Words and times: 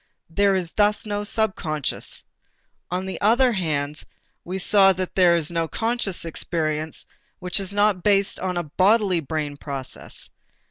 There 0.31 0.55
is 0.55 0.71
thus 0.71 1.05
no 1.05 1.23
subconscious. 1.23 2.25
On 2.89 3.05
the 3.05 3.21
other 3.21 3.51
hand, 3.51 4.03
we 4.43 4.57
saw 4.57 4.93
that 4.93 5.13
there 5.13 5.35
is 5.35 5.51
no 5.51 5.67
conscious 5.67 6.25
experience 6.25 7.05
which 7.37 7.59
is 7.59 7.71
not 7.71 8.01
based 8.01 8.39
on 8.39 8.57
a 8.57 8.63
bodily 8.63 9.19
brain 9.19 9.57
process. 9.57 10.31